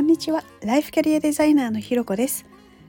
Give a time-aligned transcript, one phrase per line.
[0.00, 0.42] んにちは。
[0.62, 2.46] ライフキャリアデザイナーのひろこです。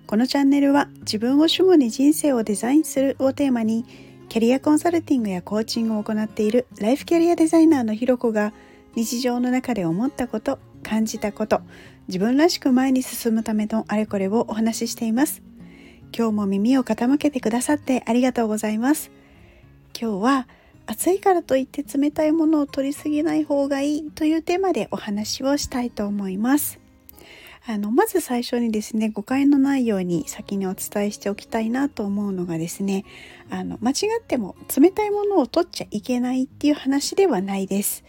[0.07, 3.85] このチャンネルは自分を主語に人生をデザインするをテーマに
[4.29, 8.53] キャリアコンサルティングやコーチングを行っているライフキャリアデザイナーのひろこが
[8.95, 11.61] 日常の中で思ったこと感じたこと
[12.07, 15.41] 自分らしく前に進むためのあれこれをお話ししています。
[16.17, 19.11] 今日も耳を傾けてくださってありがとうございます。
[19.99, 20.47] 今日は
[20.85, 26.79] 暑いからといって冷たいものを取りすぎない方がいいというテーマでお話をしたいと思います。
[27.67, 33.05] あのまず最初にですね誤解のないように先にお伝えしておきたいなと思うのがですね
[33.51, 38.03] あの間違っても冷たいものを取っちゃいけないっていう話ではないです。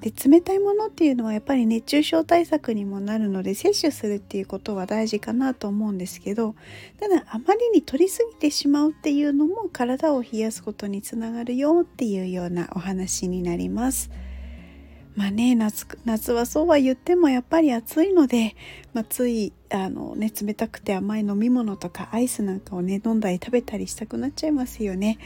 [0.00, 6.54] で冷たいものっていうのはやっぱり熱中症対策にもなるので摂取するっていうことは大事かなと思うんですけど
[7.00, 14.10] ただあまりに取りすぎてしまうっていうのも体を冷やすことにつながるよっていうようなお話になります。
[15.18, 18.54] まあね夏夏はそうは言ってもやっぱり暑いので、
[18.94, 25.18] まあ、ついあの、ね、冷たくて甘い飲み物とかアイスなんかをね飲んだり食べたりしたくなっちゃいますよね。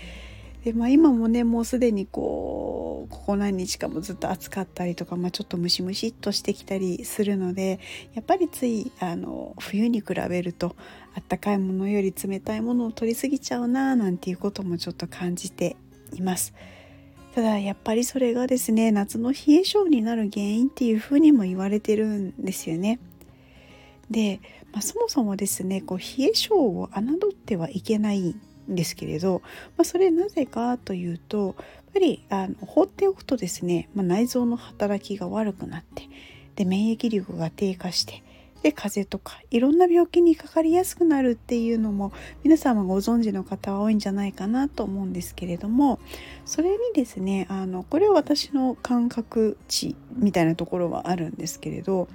[0.65, 7.79] でまあ、今もねもうすでにこうここ何日かもずっと暑かったりとか、まあ、ちょっとムシムシっとしてきたりするので
[8.15, 10.75] やっぱりついあの冬に比べると
[11.15, 15.77] あったかいものより冷たいものを取りすぎちゃうななんていうこともちょっと感じて
[16.15, 16.55] います。
[17.35, 22.99] ただやっぱりそれがですね夏の冷え性になる原因っていうふうにも言われてるんですよね。
[24.11, 24.41] で、
[24.73, 29.41] まあ、そもそもですねこう冷え性を侮ってはいけないんですけれど、
[29.79, 31.57] まあ、それなぜかというとやっ
[31.95, 36.09] ぱりあの放っておくとですね、まあ、内臓の働きが悪くなって
[36.57, 38.23] で免疫力が低下して
[38.63, 42.13] で風邪とかいろんな病気にかかりやすくなるっていうのも
[42.45, 45.99] 皆様ご存知の方は多いんじゃないかなと思うんですけれども
[46.45, 52.09] それにですねあのこれは私の感覚値みたいなところはあるんですけれど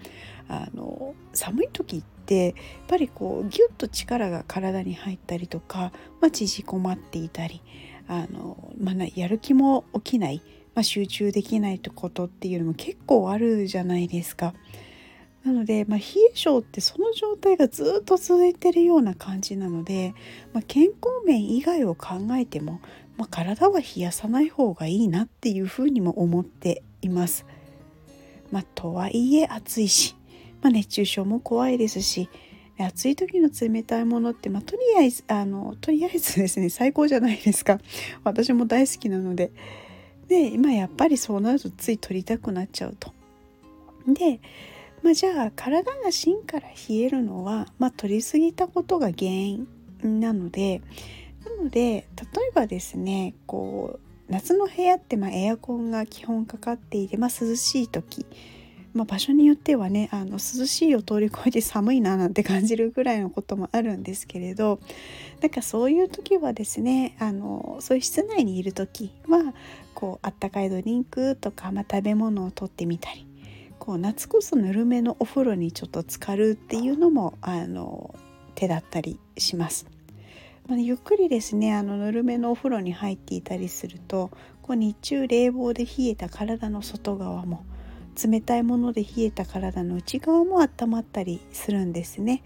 [0.48, 2.54] あの寒い時ってやっ
[2.88, 7.62] ぱりこうギュッと力が体に入ったりとか、まあ、縮こまっていたり
[8.08, 10.42] あの、まあ、やる気も起きない、
[10.76, 14.54] まあ、集中できないってことっていうのも結構あるじゃないですか。
[15.48, 20.14] なので、まあ、冷え性ってその状態がずっと続いてるような感じなので、
[20.54, 22.82] まあ、健康面以外を考えても、
[23.16, 27.46] まあ、体は冷やさない方がいいなっていうふうにも思っています。
[28.52, 30.16] まあ、とはいえ暑いし、
[30.62, 32.30] まあ、熱中症も怖いですし
[32.78, 37.80] 暑い時の冷たいものって、まあ、とりあえずあのとりあえずですね最高じゃないですか
[38.24, 39.52] 私も大好きなので
[40.28, 43.14] で今やっぱりそうなるとつい取りたくなっちゃうと。
[44.08, 44.40] で
[45.08, 49.68] まあ、じゃあ体が芯から冷えるのは、まあ、取りすぎたことが原因
[50.04, 50.82] なので
[51.46, 52.02] なので例
[52.50, 58.26] えばですねこう夏の部屋ってまあエアコンが基本かかっていて、まあ、涼しい時、
[58.94, 64.82] まあ、場所によってはねあの涼しいを通り越えて寒いななんて感じるぐらいのこともあるんですけれど
[65.40, 69.54] なんかそういう時はですねあのそういう室内にいる時は
[69.94, 73.27] こうあったかいドリンクとか、まあ、食べ物をとってみたり
[73.80, 78.16] こう夏こそぬるめのお風呂にちょっと浸かるっていうのもあの
[78.56, 79.88] 手だったりします。
[80.68, 87.66] まあ、ゆっくりですねあのぬるめのお風呂に入っていたりするとこう日中冷房で冷えた体の外側も
[88.22, 92.44] 冷たいもので冷えた体の内側も温まったりするんですね。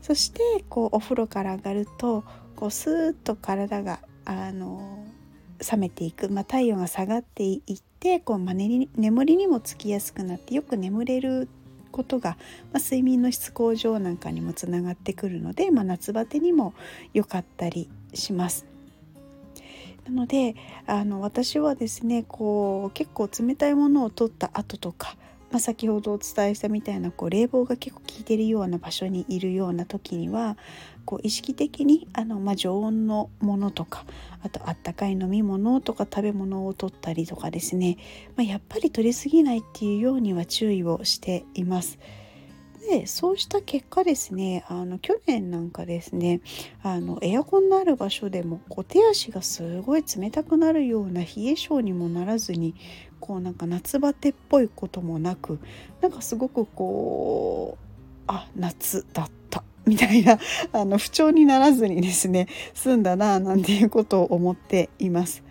[0.00, 2.24] そしてこうお風呂から上がると
[2.56, 5.04] こうスーッと体があの
[5.70, 11.48] 冷めていく、まあ、体温が下がっていってこう、まあ、眠りにもつきやすくなってよく眠れる
[11.90, 12.36] ことが、
[12.70, 16.74] まあ、睡眠の質向上なんかにもつながってくるので、まあ、夏バテにも
[17.14, 18.66] 良かったりします。
[20.04, 20.54] なので
[20.86, 25.16] あの私はですねこう結構冷たいものを取った後とか
[25.54, 30.56] まあ、先ほどお伝えしたみたいなこう冷房が結構効いてるような場所にいるような時には
[31.04, 34.04] こう意識的にあの、まあ、常温のものとか
[34.42, 37.98] あとあったかい飲み物とか食べ物を取ったりとかですね、
[38.34, 42.00] まあ、やっぱり取りすぎないっていうようには注意をしています。
[42.90, 46.40] でそうした結果ですねあの去年なんかですね
[46.82, 52.74] あのエアコンのある場所でもこう手足がすごい冷たくなるような冷え性にもならずに
[53.20, 55.58] こうなんか夏バテっぽいこともなく
[56.02, 57.84] なんかすごくこう
[58.26, 60.38] あ夏だったみたいな
[60.72, 65.42] あの不調にならずにですね済んだななんていうことを思っています。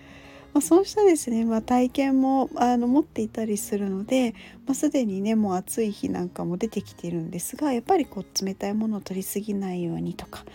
[0.53, 4.33] まあ、そうしたですね、まあ、体験もあの持っていたりするので、
[4.67, 10.45] まあ、すでにねもう暑い日なんかも出てきているんですがやっぱりこう冷たいものを取りすぎないようにとか、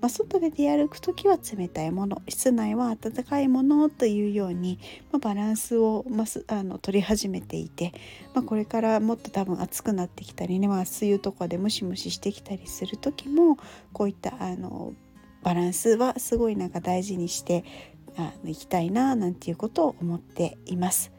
[0.00, 4.80] まあ、外で出歩く時は冷たいもの室内は温かいものというように、
[5.12, 7.92] まあ、バランスを、まあ、の取り始めていて、
[8.34, 13.56] まこれからもっと多分暑くなってきたりね、まあ、梅雨とかでムシムシしてきたりする時も
[13.92, 14.94] こういったあの
[15.44, 17.64] バランスはすごいなんか大事にして
[18.16, 21.12] あいきたいななんていうことを思っています。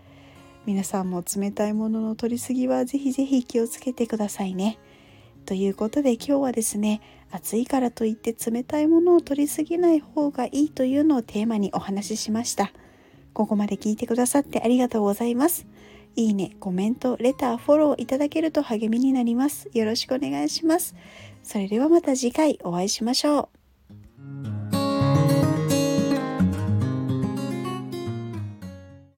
[0.65, 4.79] 皆さんも冷たいものの取りすぎはぜひぜひ気をつけてくださいね。
[5.45, 12.71] ということで今日はですね暑いからといって冷たいものを取りすぎない方がいいというのをテーマにお話ししました。
[13.33, 15.67] ここまで聞いてくださってありがとうございます。
[16.15, 19.69] いいね、コメント、レター、フォローいただけると励みになります。
[19.73, 20.95] よろしくお願いします。
[21.43, 23.54] それではまた次回お会いしましょう。